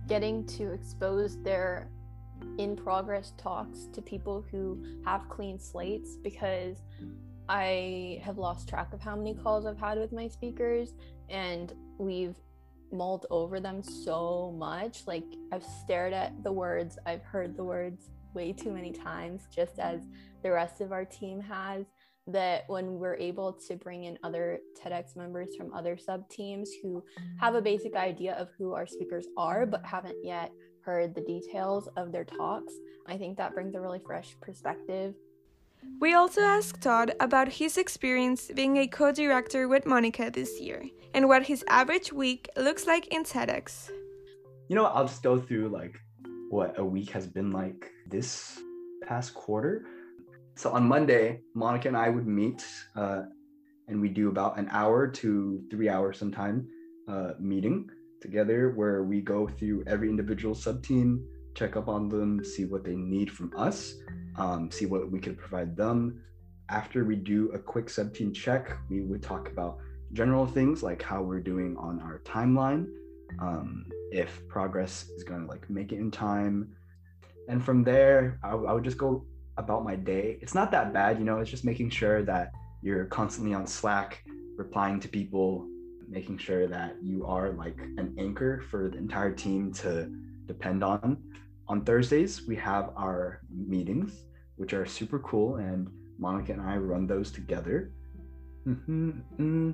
getting 0.08 0.46
to 0.46 0.72
expose 0.72 1.42
their 1.42 1.90
in 2.58 2.76
progress 2.76 3.34
talks 3.38 3.88
to 3.94 4.02
people 4.02 4.44
who 4.50 4.84
have 5.06 5.28
clean 5.30 5.60
slates 5.60 6.16
because 6.16 6.78
I 7.50 8.20
have 8.24 8.38
lost 8.38 8.70
track 8.70 8.94
of 8.94 9.02
how 9.02 9.16
many 9.16 9.36
calls 9.36 9.66
I've 9.66 9.78
had 9.78 10.00
with 10.00 10.12
my 10.12 10.28
speakers 10.28 10.94
and 11.32 11.74
we've 11.98 12.36
mulled 12.92 13.26
over 13.30 13.60
them 13.60 13.82
so 13.82 14.54
much. 14.58 15.08
Like 15.08 15.24
I've 15.52 15.64
stared 15.64 16.14
at 16.14 16.44
the 16.44 16.52
words, 16.52 17.00
I've 17.06 17.24
heard 17.24 17.56
the 17.56 17.64
words 17.64 18.12
way 18.34 18.54
too 18.54 18.72
many 18.72 18.92
times, 18.92 19.48
just 19.54 19.80
as 19.80 20.02
the 20.44 20.52
rest 20.52 20.82
of 20.82 20.92
our 20.92 21.06
team 21.06 21.40
has 21.42 21.86
that 22.28 22.64
when 22.68 23.00
we're 23.00 23.16
able 23.16 23.52
to 23.52 23.76
bring 23.76 24.04
in 24.04 24.18
other 24.24 24.60
TEDx 24.80 25.16
members 25.16 25.56
from 25.56 25.74
other 25.74 25.98
sub 25.98 26.30
teams 26.30 26.72
who 26.82 27.04
have 27.40 27.56
a 27.56 27.62
basic 27.62 27.96
idea 27.96 28.36
of 28.36 28.50
who 28.58 28.74
our 28.74 28.86
speakers 28.86 29.26
are, 29.38 29.66
but 29.66 29.86
haven't 29.86 30.24
yet 30.24 30.52
heard 30.86 31.16
the 31.16 31.22
details 31.22 31.90
of 31.98 32.12
their 32.12 32.24
talks, 32.24 32.74
I 33.08 33.18
think 33.18 33.38
that 33.38 33.54
brings 33.54 33.76
a 33.76 33.82
really 33.82 34.00
fresh 34.00 34.36
perspective. 34.42 35.16
We 36.00 36.14
also 36.14 36.42
asked 36.42 36.82
Todd 36.82 37.14
about 37.20 37.48
his 37.48 37.78
experience 37.78 38.50
being 38.54 38.78
a 38.78 38.88
co 38.88 39.12
director 39.12 39.68
with 39.68 39.86
Monica 39.86 40.32
this 40.32 40.60
year 40.60 40.84
and 41.14 41.28
what 41.28 41.44
his 41.44 41.64
average 41.68 42.12
week 42.12 42.50
looks 42.58 42.88
like 42.88 43.08
in 43.08 43.24
TEDx. 43.24 43.90
You 44.68 44.76
know, 44.76 44.86
I'll 44.86 45.06
just 45.06 45.22
go 45.22 45.40
through 45.40 45.70
like 45.70 45.96
what 46.50 46.80
a 46.80 46.86
week 46.86 47.10
has 47.12 47.28
been 47.28 47.52
like 47.52 47.92
this 48.08 48.60
past 49.08 49.34
quarter. 49.34 49.86
So 50.56 50.72
on 50.72 50.88
Monday, 50.88 51.42
Monica 51.56 51.88
and 51.88 51.98
I 51.98 52.10
would 52.10 52.28
meet, 52.28 52.66
uh, 52.96 53.24
and 53.88 54.02
we 54.02 54.10
do 54.10 54.30
about 54.30 54.58
an 54.58 54.68
hour 54.72 55.08
to 55.08 55.64
three 55.70 55.90
hours 55.90 56.18
sometime 56.18 56.68
uh, 57.08 57.32
meeting 57.40 57.90
together 58.22 58.72
where 58.76 59.04
we 59.04 59.22
go 59.22 59.48
through 59.48 59.84
every 59.88 60.10
individual 60.10 60.54
sub 60.54 60.84
team, 60.84 61.26
check 61.54 61.76
up 61.76 61.88
on 61.88 62.10
them, 62.10 62.44
see 62.44 62.66
what 62.66 62.84
they 62.84 62.96
need 62.96 63.32
from 63.32 63.54
us, 63.56 63.96
um, 64.38 64.72
see 64.72 64.86
what 64.86 65.12
we 65.12 65.20
could 65.20 65.38
provide 65.38 65.76
them. 65.76 66.22
After 66.70 67.04
we 67.04 67.16
do 67.16 67.52
a 67.52 67.60
quick 67.60 67.90
sub 67.90 68.14
team 68.14 68.32
check, 68.34 68.78
we 68.90 69.02
would 69.02 69.22
talk 69.22 69.50
about 69.50 69.78
general 70.14 70.46
things 70.46 70.84
like 70.84 71.02
how 71.02 71.22
we're 71.22 71.40
doing 71.40 71.76
on 71.78 72.00
our 72.00 72.20
timeline, 72.26 72.88
um, 73.40 73.86
if 74.12 74.48
progress 74.48 75.10
is 75.16 75.24
going 75.24 75.42
to 75.42 75.48
like 75.48 75.70
make 75.70 75.92
it 75.92 76.00
in 76.00 76.12
time. 76.12 76.74
And 77.48 77.64
from 77.64 77.84
there, 77.84 78.40
I, 78.44 78.52
I 78.52 78.74
would 78.74 78.84
just 78.84 78.98
go 78.98 79.26
about 79.58 79.84
my 79.84 79.96
day. 79.96 80.38
It's 80.42 80.56
not 80.56 80.72
that 80.72 80.94
bad, 80.94 81.20
you 81.20 81.26
know, 81.26 81.40
it's 81.40 81.50
just 81.50 81.66
making 81.66 81.90
sure 81.90 82.24
that 82.24 82.52
you're 82.82 83.06
constantly 83.06 83.54
on 83.54 83.68
Slack, 83.68 84.24
replying 84.58 85.00
to 85.02 85.08
people, 85.08 85.68
making 86.08 86.38
sure 86.38 86.68
that 86.68 86.96
you 87.02 87.26
are 87.26 87.52
like 87.52 87.78
an 87.98 88.16
anchor 88.18 88.64
for 88.70 88.90
the 88.90 88.98
entire 88.98 89.32
team 89.32 89.74
to 89.74 90.12
depend 90.46 90.84
on. 90.84 91.18
On 91.72 91.80
Thursdays, 91.86 92.46
we 92.46 92.58
have 92.58 92.90
our 92.98 93.40
meetings, 93.50 94.26
which 94.58 94.74
are 94.74 94.86
super 94.86 95.20
cool, 95.20 95.56
and 95.56 95.88
Monica 96.20 96.52
and 96.52 96.62
I 96.62 96.76
run 96.76 97.08
those 97.08 97.32
together. 97.32 97.94
Mm-hmm. 98.68 99.10
Mm-hmm. 99.10 99.72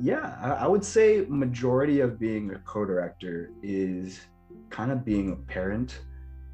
Yeah, 0.00 0.38
I, 0.40 0.64
I 0.64 0.66
would 0.66 0.82
say 0.82 1.26
majority 1.28 2.00
of 2.00 2.18
being 2.18 2.52
a 2.52 2.58
co-director 2.60 3.50
is 3.62 4.22
kind 4.70 4.90
of 4.90 5.04
being 5.04 5.32
a 5.32 5.36
parent. 5.36 6.00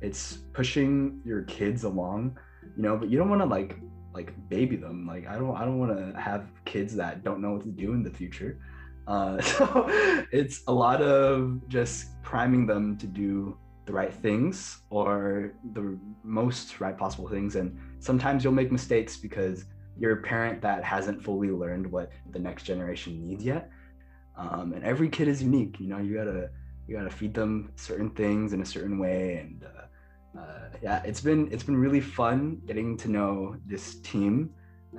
It's 0.01 0.39
pushing 0.53 1.21
your 1.25 1.43
kids 1.43 1.85
along, 1.85 2.37
you 2.77 2.83
know, 2.83 2.97
but 2.97 3.09
you 3.09 3.19
don't 3.19 3.31
want 3.31 3.43
to 3.43 3.47
like 3.47 3.79
like 4.15 4.35
baby 4.49 4.75
them. 4.75 5.07
Like 5.07 5.29
I 5.29 5.37
don't 5.37 5.57
I 5.57 5.65
don't 5.65 5.79
want 5.79 5.97
to 5.97 6.21
have 6.21 6.51
kids 6.65 6.97
that 6.97 7.23
don't 7.23 7.41
know 7.41 7.53
what 7.53 7.63
to 7.63 7.69
do 7.69 7.93
in 7.93 8.03
the 8.03 8.11
future. 8.11 8.59
Uh, 9.07 9.41
so 9.53 9.87
it's 10.33 10.65
a 10.67 10.73
lot 10.73 11.03
of 11.03 11.61
just 11.69 12.21
priming 12.25 12.67
them 12.67 12.97
to 12.97 13.07
do 13.07 13.57
the 13.87 13.93
right 13.93 14.12
things 14.12 14.78
or 14.90 15.55
the 15.73 15.99
most 16.25 16.81
right 16.81 16.99
possible 16.99 17.28
things. 17.28 17.57
And 17.57 17.78
sometimes 18.00 18.43
you'll 18.43 18.52
make 18.52 18.73
mistakes 18.73 19.16
because 19.16 19.64
you're 19.99 20.12
a 20.12 20.23
parent 20.23 20.61
that 20.62 20.85
hasn't 20.85 21.23
fully 21.23 21.50
learned 21.50 21.90
what 21.90 22.12
the 22.31 22.38
next 22.38 22.64
generation 22.64 23.26
needs 23.26 23.45
yet. 23.45 23.71
Um, 24.37 24.73
and 24.75 24.85
every 24.85 25.09
kid 25.09 25.28
is 25.28 25.43
unique. 25.43 25.81
You 25.81 25.88
know, 25.88 25.99
you 25.99 26.14
gotta 26.14 26.50
you 26.87 26.97
gotta 26.97 27.11
feed 27.11 27.33
them 27.33 27.73
certain 27.76 28.11
things 28.11 28.52
in 28.52 28.61
a 28.61 28.66
certain 28.66 28.99
way. 28.99 29.38
And 29.38 29.64
uh, 29.64 30.38
uh, 30.38 30.69
yeah, 30.83 31.02
it's 31.05 31.21
been 31.21 31.50
it's 31.50 31.62
been 31.62 31.76
really 31.76 32.00
fun 32.00 32.61
getting 32.66 32.97
to 32.99 33.09
know 33.09 33.57
this 33.66 33.97
team 34.00 34.50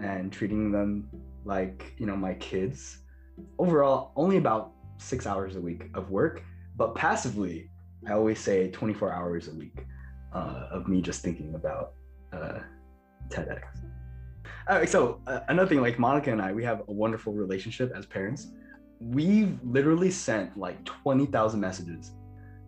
and 0.02 0.32
treating 0.32 0.72
them 0.72 1.10
like 1.46 1.94
you 1.98 2.06
know 2.06 2.16
my 2.16 2.34
kids. 2.36 3.00
Overall, 3.60 4.14
only 4.16 4.38
about 4.38 4.72
six 4.98 5.28
hours 5.28 5.56
a 5.56 5.62
week 5.62 5.90
of 5.94 6.10
work, 6.10 6.42
but 6.76 6.96
passively, 6.96 7.70
I 8.06 8.14
always 8.14 8.40
say 8.40 8.70
24 8.70 9.12
hours 9.12 9.48
a 9.48 9.54
week 9.54 9.86
uh, 10.34 10.68
of 10.72 10.88
me 10.88 11.02
just 11.02 11.22
thinking 11.22 11.56
about 11.56 11.94
uh, 12.34 12.60
TEDx. 13.30 13.64
Uh, 14.68 14.86
so 14.86 15.22
uh, 15.28 15.40
another 15.48 15.68
thing, 15.68 15.82
like 15.82 15.98
Monica 15.98 16.32
and 16.32 16.42
I, 16.42 16.52
we 16.52 16.64
have 16.64 16.82
a 16.88 16.92
wonderful 16.92 17.34
relationship 17.34 17.92
as 17.96 18.06
parents. 18.06 18.48
We've 19.00 19.58
literally 19.64 20.12
sent 20.12 20.58
like 20.58 20.84
20,000 20.84 21.60
messages, 21.60 22.12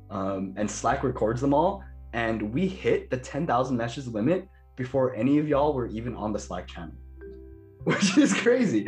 um, 0.09 0.53
and 0.57 0.69
Slack 0.69 1.03
records 1.03 1.41
them 1.41 1.53
all. 1.53 1.83
And 2.13 2.53
we 2.53 2.67
hit 2.67 3.09
the 3.09 3.17
10,000 3.17 3.77
messages 3.77 4.07
limit 4.07 4.47
before 4.75 5.13
any 5.13 5.37
of 5.37 5.47
y'all 5.47 5.73
were 5.73 5.87
even 5.87 6.15
on 6.15 6.31
the 6.33 6.39
Slack 6.39 6.67
channel, 6.67 6.95
which 7.83 8.17
is 8.17 8.33
crazy. 8.33 8.87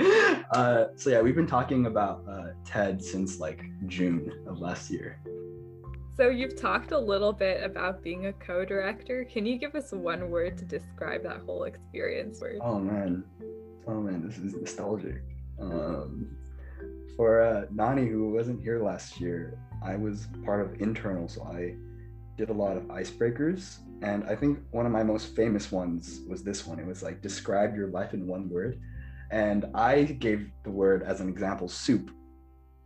Uh, 0.53 0.86
so 0.95 1.10
yeah, 1.10 1.21
we've 1.21 1.36
been 1.36 1.48
talking 1.48 1.86
about 1.86 2.24
uh, 2.29 2.48
TED 2.65 3.03
since 3.03 3.39
like 3.39 3.63
June 3.88 4.31
of 4.48 4.60
last 4.60 4.89
year. 4.89 5.19
So 6.21 6.29
you've 6.29 6.55
talked 6.55 6.91
a 6.91 6.99
little 6.99 7.33
bit 7.33 7.63
about 7.63 8.03
being 8.03 8.27
a 8.27 8.33
co-director. 8.33 9.25
Can 9.25 9.43
you 9.43 9.57
give 9.57 9.73
us 9.73 9.91
one 9.91 10.29
word 10.29 10.55
to 10.59 10.65
describe 10.65 11.23
that 11.23 11.37
whole 11.47 11.63
experience? 11.63 12.39
Word? 12.39 12.59
Oh 12.61 12.77
man, 12.77 13.23
oh 13.87 13.99
man, 13.99 14.23
this 14.27 14.37
is 14.37 14.53
nostalgic. 14.53 15.23
Um, 15.59 16.37
for 17.15 17.41
uh, 17.41 17.65
Nani, 17.71 18.05
who 18.05 18.29
wasn't 18.29 18.61
here 18.61 18.83
last 18.83 19.19
year, 19.19 19.57
I 19.83 19.95
was 19.95 20.27
part 20.45 20.61
of 20.61 20.79
internal, 20.79 21.27
so 21.27 21.41
I 21.41 21.73
did 22.37 22.51
a 22.51 22.53
lot 22.53 22.77
of 22.77 22.83
icebreakers, 22.83 23.79
and 24.03 24.23
I 24.25 24.35
think 24.35 24.59
one 24.69 24.85
of 24.85 24.91
my 24.91 25.01
most 25.01 25.35
famous 25.35 25.71
ones 25.71 26.21
was 26.29 26.43
this 26.43 26.67
one. 26.67 26.77
It 26.77 26.85
was 26.85 27.01
like 27.01 27.23
describe 27.23 27.75
your 27.75 27.87
life 27.87 28.13
in 28.13 28.27
one 28.27 28.47
word, 28.47 28.79
and 29.31 29.65
I 29.73 30.03
gave 30.03 30.51
the 30.61 30.69
word 30.69 31.01
as 31.01 31.19
an 31.19 31.29
example, 31.29 31.67
soup, 31.67 32.11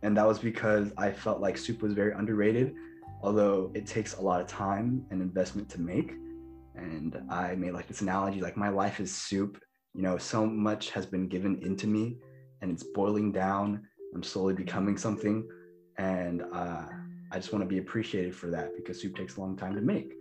and 0.00 0.16
that 0.16 0.26
was 0.26 0.38
because 0.38 0.90
I 0.96 1.12
felt 1.12 1.42
like 1.42 1.58
soup 1.58 1.82
was 1.82 1.92
very 1.92 2.14
underrated 2.14 2.74
although 3.22 3.70
it 3.74 3.86
takes 3.86 4.16
a 4.16 4.22
lot 4.22 4.40
of 4.40 4.46
time 4.46 5.04
and 5.10 5.20
investment 5.20 5.68
to 5.70 5.80
make. 5.80 6.12
And 6.74 7.20
I 7.30 7.54
made 7.54 7.72
like 7.72 7.88
this 7.88 8.00
analogy 8.02 8.40
like 8.40 8.56
my 8.56 8.68
life 8.68 9.00
is 9.00 9.14
soup. 9.14 9.60
You 9.94 10.02
know, 10.02 10.18
so 10.18 10.46
much 10.46 10.90
has 10.90 11.06
been 11.06 11.26
given 11.26 11.58
into 11.62 11.86
me 11.86 12.16
and 12.60 12.70
it's 12.70 12.82
boiling 12.82 13.32
down. 13.32 13.86
I'm 14.14 14.22
slowly 14.22 14.54
becoming 14.54 14.96
something. 14.98 15.48
And 15.98 16.42
uh, 16.52 16.84
I 17.32 17.36
just 17.36 17.52
want 17.52 17.62
to 17.62 17.68
be 17.68 17.78
appreciated 17.78 18.34
for 18.34 18.48
that 18.50 18.76
because 18.76 19.00
soup 19.00 19.16
takes 19.16 19.36
a 19.36 19.40
long 19.40 19.56
time 19.56 19.74
to 19.74 19.80
make. 19.80 20.12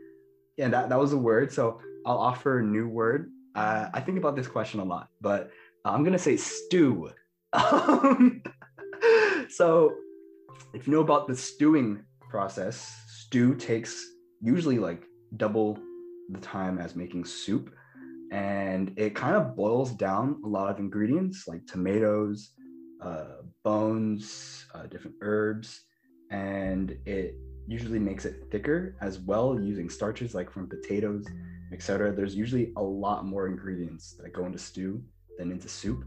Yeah, 0.58 0.70
that, 0.70 0.90
that 0.90 1.00
was 1.00 1.12
a 1.12 1.18
word. 1.18 1.52
So 1.52 1.82
I'll 2.06 2.18
offer 2.18 2.60
a 2.60 2.64
new 2.64 2.88
word. 2.88 3.30
Uh, 3.56 3.90
I 3.94 4.00
think 4.00 4.18
about 4.18 4.36
this 4.36 4.48
question 4.48 4.80
a 4.80 4.86
lot, 4.86 5.10
but 5.22 5.52
I'm 5.84 6.04
going 6.04 6.14
to 6.14 6.20
say 6.20 6.38
stew. 6.38 7.12
so 9.50 9.94
if 10.74 10.88
you 10.88 10.94
know 10.94 11.02
about 11.02 11.28
the 11.28 11.36
stewing 11.36 12.04
process. 12.36 12.94
Stew 13.08 13.56
takes 13.56 13.94
usually 14.42 14.78
like 14.78 15.04
double 15.38 15.80
the 16.34 16.40
time 16.40 16.78
as 16.80 16.94
making 16.94 17.24
soup. 17.24 17.74
And 18.30 18.92
it 18.98 19.16
kind 19.16 19.38
of 19.38 19.56
boils 19.56 19.92
down 19.92 20.42
a 20.44 20.48
lot 20.58 20.70
of 20.70 20.78
ingredients 20.78 21.48
like 21.48 21.66
tomatoes, 21.66 22.52
uh, 23.02 23.38
bones, 23.64 24.66
uh, 24.74 24.86
different 24.88 25.16
herbs, 25.22 25.70
and 26.30 26.98
it 27.06 27.36
usually 27.70 28.00
makes 28.00 28.26
it 28.26 28.36
thicker 28.52 28.98
as 29.00 29.20
well 29.20 29.58
using 29.58 29.90
starches 29.90 30.36
like 30.36 30.52
from 30.52 30.68
potatoes, 30.68 31.26
etc. 31.72 32.12
There's 32.12 32.36
usually 32.36 32.74
a 32.76 32.84
lot 32.84 33.26
more 33.26 33.48
ingredients 33.48 34.18
that 34.20 34.34
go 34.34 34.46
into 34.46 34.60
stew 34.60 35.02
than 35.38 35.54
into 35.54 35.70
soup. 35.70 36.04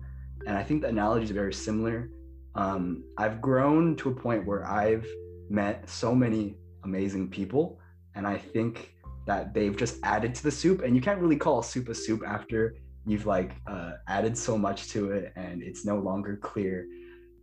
And 0.47 0.59
I 0.59 0.63
think 0.63 0.83
the 0.83 0.89
analogy 0.89 1.25
is 1.25 1.31
very 1.31 1.55
similar. 1.55 2.11
Um, 2.55 3.05
I've 3.17 3.41
grown 3.41 3.97
to 3.97 4.11
a 4.11 4.15
point 4.15 4.47
where 4.47 4.67
I've 4.67 5.07
met 5.51 5.89
so 5.89 6.15
many 6.15 6.57
amazing 6.85 7.29
people. 7.29 7.79
And 8.15 8.27
I 8.27 8.37
think 8.39 8.95
that 9.27 9.55
they've 9.55 9.77
just 9.77 9.99
added 10.03 10.35
to 10.37 10.43
the 10.43 10.51
soup. 10.51 10.83
And 10.83 10.95
you 10.95 11.03
can't 11.03 11.21
really 11.21 11.37
call 11.37 11.61
a 11.61 11.65
soup 11.65 11.89
a 11.89 11.95
soup 11.95 12.23
after 12.27 12.77
you've 13.07 13.27
like 13.27 13.53
uh, 13.67 13.93
added 14.07 14.37
so 14.37 14.59
much 14.59 14.89
to 14.91 15.13
it 15.13 15.33
and 15.37 15.63
it's 15.63 15.85
no 15.85 15.97
longer 15.99 16.37
clear. 16.37 16.87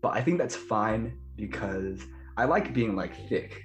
But 0.02 0.10
I 0.10 0.22
think 0.22 0.38
that's 0.38 0.56
fine 0.56 1.18
because 1.36 2.02
I 2.38 2.46
like 2.46 2.74
being 2.74 2.96
like 2.96 3.14
thick. 3.30 3.64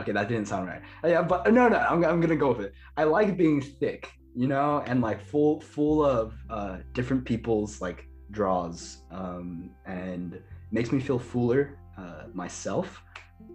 Okay, 0.00 0.12
that 0.12 0.28
didn't 0.28 0.46
sound 0.46 0.66
right. 0.66 0.82
Uh, 1.02 1.08
yeah, 1.08 1.22
but 1.22 1.52
no, 1.52 1.68
no, 1.68 1.78
I'm, 1.78 2.04
I'm 2.04 2.20
gonna 2.20 2.36
go 2.36 2.48
with 2.52 2.66
it. 2.66 2.74
I 2.96 3.04
like 3.04 3.36
being 3.36 3.60
thick, 3.62 4.10
you 4.34 4.46
know, 4.46 4.82
and 4.86 5.00
like 5.00 5.20
full 5.20 5.60
full 5.60 6.04
of 6.04 6.34
uh, 6.50 6.78
different 6.92 7.24
people's 7.24 7.80
like 7.80 8.06
draws, 8.30 8.98
um, 9.10 9.70
and 9.86 10.38
makes 10.70 10.92
me 10.92 11.00
feel 11.00 11.18
fuller 11.18 11.78
uh, 11.96 12.24
myself 12.34 13.02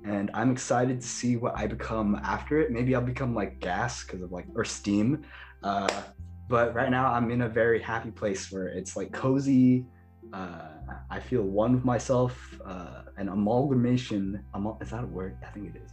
and 0.04 0.32
I'm 0.34 0.52
excited 0.52 1.02
to 1.02 1.08
see 1.08 1.38
what 1.38 1.58
I 1.58 1.68
become 1.68 2.16
after 2.24 2.60
it. 2.60 2.72
Maybe 2.72 2.96
I'll 2.96 3.02
become 3.02 3.36
like 3.36 3.60
gas 3.60 4.04
because 4.04 4.22
of 4.22 4.32
like 4.32 4.46
or 4.56 4.66
steam. 4.66 5.24
Uh, 5.64 6.02
but 6.48 6.74
right 6.74 6.90
now 6.90 7.12
I'm 7.14 7.30
in 7.32 7.42
a 7.42 7.50
very 7.50 7.82
happy 7.82 8.12
place 8.12 8.52
where 8.52 8.68
it's 8.68 8.98
like 8.98 9.12
cozy. 9.12 9.86
Uh, 10.34 10.70
I 11.10 11.20
feel 11.20 11.44
one 11.44 11.74
with 11.74 11.86
myself, 11.86 12.60
uh, 12.66 13.04
an 13.18 13.30
amalgamation. 13.30 14.44
Amal- 14.54 14.78
is 14.82 14.90
that 14.92 15.04
a 15.04 15.08
word? 15.08 15.38
I 15.46 15.52
think 15.52 15.76
it 15.76 15.82
is. 15.82 15.92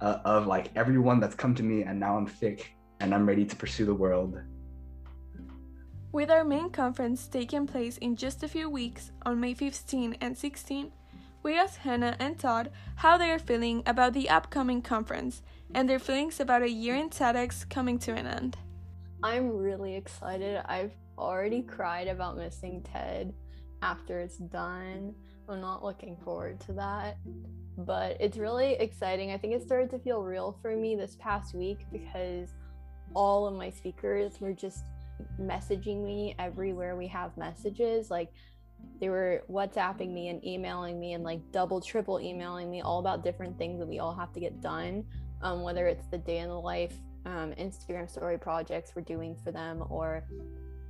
Uh, 0.00 0.18
of 0.24 0.46
like 0.46 0.70
everyone 0.76 1.20
that's 1.20 1.34
come 1.34 1.54
to 1.54 1.62
me, 1.62 1.82
and 1.82 1.98
now 1.98 2.16
I'm 2.16 2.26
thick 2.26 2.74
and 3.00 3.14
I'm 3.14 3.26
ready 3.26 3.44
to 3.44 3.56
pursue 3.56 3.86
the 3.86 3.94
world. 3.94 4.38
With 6.12 6.30
our 6.30 6.44
main 6.44 6.70
conference 6.70 7.28
taking 7.28 7.66
place 7.66 7.98
in 7.98 8.16
just 8.16 8.42
a 8.42 8.48
few 8.48 8.70
weeks 8.70 9.12
on 9.26 9.40
May 9.40 9.54
15 9.54 10.16
and 10.20 10.36
16, 10.36 10.90
we 11.42 11.58
asked 11.58 11.78
Hannah 11.78 12.16
and 12.18 12.38
Todd 12.38 12.70
how 12.96 13.16
they 13.16 13.30
are 13.30 13.38
feeling 13.38 13.82
about 13.86 14.12
the 14.12 14.28
upcoming 14.28 14.82
conference 14.82 15.42
and 15.74 15.88
their 15.88 15.98
feelings 15.98 16.40
about 16.40 16.62
a 16.62 16.70
year 16.70 16.94
in 16.94 17.10
TEDx 17.10 17.68
coming 17.68 17.98
to 18.00 18.12
an 18.12 18.26
end. 18.26 18.56
I'm 19.22 19.56
really 19.56 19.96
excited. 19.96 20.62
I've 20.66 20.92
already 21.16 21.62
cried 21.62 22.08
about 22.08 22.36
missing 22.36 22.82
TED 22.82 23.34
after 23.82 24.20
it's 24.20 24.38
done. 24.38 25.14
I'm 25.48 25.60
not 25.60 25.82
looking 25.82 26.16
forward 26.24 26.60
to 26.60 26.72
that. 26.74 27.18
But 27.78 28.16
it's 28.20 28.36
really 28.36 28.72
exciting. 28.74 29.30
I 29.30 29.38
think 29.38 29.54
it 29.54 29.62
started 29.62 29.90
to 29.90 29.98
feel 29.98 30.22
real 30.22 30.58
for 30.60 30.76
me 30.76 30.96
this 30.96 31.16
past 31.16 31.54
week 31.54 31.86
because 31.92 32.50
all 33.14 33.46
of 33.46 33.54
my 33.54 33.70
speakers 33.70 34.40
were 34.40 34.52
just 34.52 34.84
messaging 35.40 36.04
me 36.04 36.34
everywhere 36.38 36.96
we 36.96 37.06
have 37.08 37.36
messages. 37.36 38.10
Like 38.10 38.32
they 39.00 39.08
were 39.08 39.44
WhatsApping 39.50 40.12
me 40.12 40.28
and 40.28 40.44
emailing 40.44 40.98
me 40.98 41.12
and 41.12 41.22
like 41.22 41.40
double, 41.52 41.80
triple 41.80 42.20
emailing 42.20 42.70
me 42.70 42.80
all 42.80 42.98
about 42.98 43.22
different 43.22 43.56
things 43.56 43.78
that 43.78 43.86
we 43.86 43.98
all 43.98 44.14
have 44.14 44.32
to 44.32 44.40
get 44.40 44.60
done. 44.60 45.04
Um, 45.40 45.62
whether 45.62 45.86
it's 45.86 46.06
the 46.08 46.18
day 46.18 46.38
in 46.38 46.48
the 46.48 46.58
life 46.58 46.94
um, 47.24 47.52
Instagram 47.52 48.10
story 48.10 48.38
projects 48.38 48.92
we're 48.96 49.02
doing 49.02 49.36
for 49.36 49.52
them 49.52 49.84
or 49.88 50.24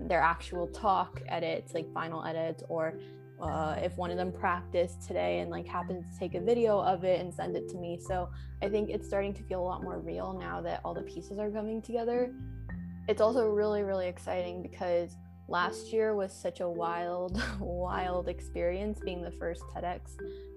their 0.01 0.21
actual 0.21 0.67
talk 0.69 1.21
edits, 1.29 1.75
like 1.75 1.93
final 1.93 2.25
edits, 2.25 2.63
or 2.69 2.95
uh, 3.41 3.77
if 3.79 3.97
one 3.97 4.11
of 4.11 4.17
them 4.17 4.33
practiced 4.33 5.03
today 5.07 5.41
and 5.41 5.51
like 5.51 5.67
happens 5.67 6.11
to 6.13 6.19
take 6.19 6.35
a 6.35 6.41
video 6.41 6.81
of 6.81 7.05
it 7.05 7.21
and 7.21 7.33
send 7.33 7.57
it 7.57 7.69
to 7.69 7.77
me. 7.77 7.99
So 8.01 8.31
I 8.63 8.69
think 8.69 8.91
it's 8.91 9.07
starting 9.07 9.35
to 9.35 9.43
feel 9.43 9.61
a 9.61 9.65
lot 9.65 9.83
more 9.83 9.99
real 9.99 10.37
now 10.39 10.61
that 10.63 10.81
all 10.85 10.95
the 10.95 11.03
pieces 11.03 11.39
are 11.39 11.51
coming 11.51 11.83
together. 11.83 12.33
It's 13.09 13.21
also 13.21 13.49
really, 13.49 13.83
really 13.83 14.09
exciting 14.09 14.63
because 14.63 15.17
last 15.49 15.93
year 15.93 16.15
was 16.15 16.33
such 16.33 16.61
a 16.61 16.69
wild, 16.69 17.43
wild 17.61 18.29
experience 18.29 19.01
being 19.01 19.23
the 19.23 19.31
first 19.33 19.63
TEDx 19.75 20.01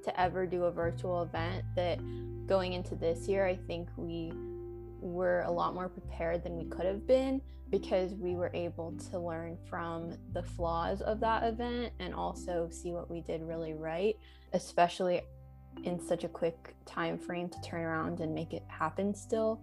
to 0.04 0.20
ever 0.20 0.46
do 0.46 0.66
a 0.66 0.72
virtual 0.72 1.24
event 1.24 1.64
that 1.76 2.00
going 2.48 2.74
into 2.74 2.96
this 2.96 3.28
year, 3.28 3.46
I 3.46 3.56
think 3.56 3.90
we 3.98 4.32
were 5.00 5.42
a 5.48 5.52
lot 5.52 5.74
more 5.74 5.90
prepared 5.90 6.44
than 6.44 6.58
we 6.58 6.66
could 6.66 6.86
have 6.86 7.08
been 7.08 7.42
because 7.72 8.14
we 8.14 8.36
were 8.36 8.52
able 8.54 8.94
to 9.10 9.18
learn 9.18 9.58
from 9.70 10.14
the 10.34 10.44
flaws 10.44 11.02
of 11.02 11.20
that 11.22 11.44
event 11.44 11.94
and 12.00 12.14
also 12.14 12.70
see 12.70 12.92
what 12.92 13.10
we 13.10 13.22
did 13.22 13.42
really 13.42 13.74
right 13.74 14.18
especially 14.54 15.22
in 15.84 16.00
such 16.00 16.24
a 16.24 16.28
quick 16.28 16.76
time 16.86 17.18
frame 17.18 17.50
to 17.50 17.62
turn 17.62 17.82
around 17.82 18.20
and 18.20 18.34
make 18.34 18.54
it 18.54 18.64
happen 18.68 19.16
still. 19.16 19.62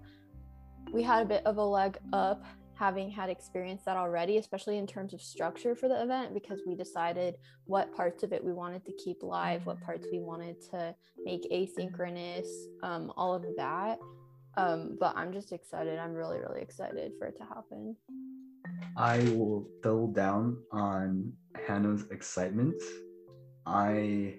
We 0.92 1.02
had 1.02 1.22
a 1.22 1.26
bit 1.26 1.44
of 1.44 1.58
a 1.58 1.64
leg 1.64 1.98
up 2.12 2.44
having 2.78 3.10
had 3.10 3.28
experienced 3.28 3.84
that 3.84 3.96
already 3.96 4.38
especially 4.38 4.78
in 4.78 4.86
terms 4.86 5.12
of 5.12 5.20
structure 5.20 5.74
for 5.74 5.88
the 5.88 6.02
event 6.02 6.32
because 6.32 6.60
we 6.66 6.74
decided 6.74 7.34
what 7.64 7.94
parts 7.94 8.22
of 8.22 8.32
it 8.32 8.42
we 8.42 8.52
wanted 8.52 8.84
to 8.84 8.92
keep 9.02 9.22
live 9.22 9.64
what 9.66 9.80
parts 9.80 10.06
we 10.12 10.20
wanted 10.20 10.56
to 10.60 10.94
make 11.24 11.42
asynchronous 11.50 12.46
um, 12.82 13.12
all 13.16 13.34
of 13.34 13.44
that 13.56 13.98
um, 14.58 14.96
but 14.98 15.16
I'm 15.16 15.32
just 15.32 15.52
excited. 15.52 16.00
I'm 16.00 16.14
really, 16.14 16.38
really 16.38 16.60
excited 16.60 17.12
for 17.16 17.28
it 17.28 17.36
to 17.36 17.44
happen. 17.44 17.96
I 18.96 19.18
will 19.30 19.68
double 19.84 20.08
down 20.08 20.58
on 20.72 21.32
Hannah's 21.66 22.06
excitement. 22.10 22.82
I, 23.66 24.34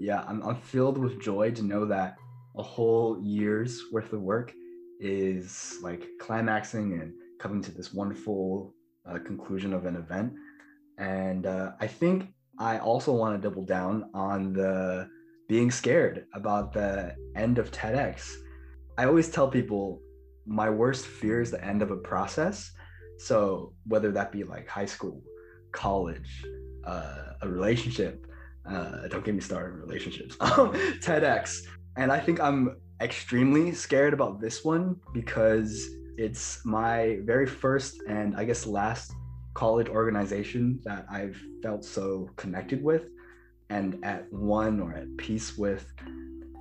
yeah, 0.00 0.24
I'm, 0.26 0.42
I'm 0.42 0.56
filled 0.56 0.98
with 0.98 1.22
joy 1.22 1.52
to 1.52 1.62
know 1.62 1.84
that 1.86 2.16
a 2.56 2.62
whole 2.62 3.20
year's 3.22 3.80
worth 3.92 4.12
of 4.12 4.20
work 4.20 4.52
is 4.98 5.76
like 5.80 6.04
climaxing 6.20 7.00
and 7.00 7.12
coming 7.38 7.62
to 7.62 7.72
this 7.72 7.92
wonderful 7.92 8.74
uh, 9.08 9.18
conclusion 9.18 9.72
of 9.72 9.86
an 9.86 9.96
event. 9.96 10.32
And 10.98 11.46
uh, 11.46 11.72
I 11.80 11.86
think 11.86 12.28
I 12.58 12.78
also 12.78 13.12
want 13.12 13.40
to 13.40 13.48
double 13.48 13.64
down 13.64 14.10
on 14.14 14.52
the 14.52 15.08
being 15.48 15.70
scared 15.70 16.26
about 16.34 16.72
the 16.72 17.14
end 17.36 17.58
of 17.58 17.70
TEDx 17.70 18.36
I 18.98 19.04
always 19.04 19.28
tell 19.28 19.48
people 19.48 20.00
my 20.46 20.70
worst 20.70 21.06
fear 21.06 21.42
is 21.42 21.50
the 21.50 21.62
end 21.62 21.82
of 21.82 21.90
a 21.90 21.96
process. 21.96 22.70
So 23.18 23.74
whether 23.86 24.10
that 24.12 24.32
be 24.32 24.42
like 24.44 24.66
high 24.66 24.86
school, 24.86 25.22
college, 25.72 26.44
uh, 26.84 27.32
a 27.42 27.48
relationship, 27.48 28.26
uh, 28.66 29.08
don't 29.08 29.24
get 29.24 29.34
me 29.34 29.40
started 29.40 29.74
on 29.74 29.80
relationships, 29.80 30.36
um, 30.40 30.72
TEDx. 31.00 31.66
And 31.96 32.10
I 32.10 32.18
think 32.18 32.40
I'm 32.40 32.76
extremely 33.00 33.72
scared 33.72 34.14
about 34.14 34.40
this 34.40 34.64
one 34.64 34.96
because 35.12 35.86
it's 36.18 36.64
my 36.64 37.18
very 37.22 37.46
first 37.46 38.02
and 38.08 38.36
I 38.36 38.44
guess 38.44 38.66
last 38.66 39.12
college 39.54 39.88
organization 39.88 40.80
that 40.84 41.06
I've 41.10 41.40
felt 41.62 41.84
so 41.84 42.30
connected 42.36 42.82
with 42.82 43.06
and 43.70 44.04
at 44.04 44.30
one 44.32 44.80
or 44.80 44.92
at 44.92 45.16
peace 45.16 45.56
with 45.56 45.92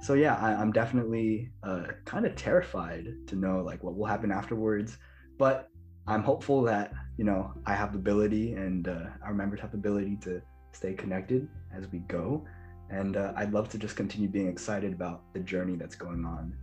so 0.05 0.13
yeah, 0.13 0.35
I, 0.35 0.61
am 0.61 0.71
definitely 0.71 1.49
uh, 1.63 1.85
kind 2.05 2.27
of 2.27 2.35
terrified 2.35 3.07
to 3.25 3.35
know 3.35 3.63
like 3.63 3.83
what 3.83 3.95
will 3.95 4.05
happen 4.05 4.31
afterwards, 4.31 4.99
but 5.39 5.69
I'm 6.05 6.21
hopeful 6.21 6.61
that 6.63 6.93
you 7.17 7.25
know 7.25 7.51
I 7.65 7.73
have 7.73 7.91
the 7.91 7.97
ability 7.97 8.53
and 8.53 8.87
uh, 8.87 9.05
our 9.23 9.33
members 9.33 9.61
have 9.61 9.71
the 9.71 9.79
ability 9.79 10.19
to 10.21 10.43
stay 10.73 10.93
connected 10.93 11.47
as 11.75 11.91
we 11.91 11.99
go, 11.99 12.45
and 12.91 13.17
uh, 13.17 13.33
I'd 13.35 13.51
love 13.51 13.67
to 13.69 13.79
just 13.79 13.95
continue 13.95 14.27
being 14.27 14.47
excited 14.47 14.93
about 14.93 15.23
the 15.33 15.39
journey 15.39 15.75
that's 15.75 15.95
going 15.95 16.23
on 16.23 16.55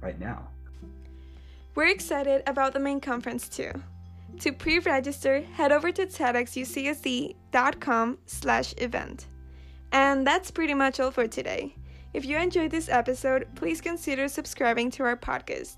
right 0.00 0.18
now. 0.18 0.48
We're 1.74 1.88
excited 1.88 2.42
about 2.46 2.72
the 2.72 2.80
main 2.80 3.00
conference 3.00 3.48
too. 3.48 3.72
To 4.40 4.52
pre-register, 4.52 5.40
head 5.40 5.72
over 5.72 5.90
to 5.92 6.06
tedxucsd.com 6.06 8.18
slash 8.26 8.74
event. 8.78 9.26
And 9.92 10.26
that's 10.26 10.50
pretty 10.50 10.74
much 10.74 11.00
all 11.00 11.10
for 11.10 11.26
today. 11.26 11.74
If 12.12 12.24
you 12.24 12.38
enjoyed 12.38 12.70
this 12.70 12.88
episode, 12.88 13.48
please 13.54 13.80
consider 13.80 14.28
subscribing 14.28 14.90
to 14.92 15.02
our 15.04 15.16
podcast. 15.16 15.76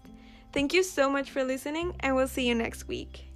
Thank 0.53 0.75
you 0.75 0.83
so 0.83 1.11
much 1.11 1.31
for 1.31 1.45
listening, 1.45 1.95
and 2.01 2.17
we'll 2.17 2.29
see 2.29 2.49
you 2.49 2.55
next 2.55 2.89
week. 2.89 3.30